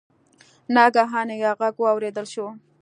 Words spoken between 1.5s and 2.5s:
غږ واوریدل شو.